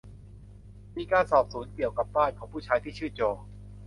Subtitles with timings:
[0.97, 3.21] มีการสอบสวนเกี่ยวกับบ้านของผู้ชายที่ชื่อโจ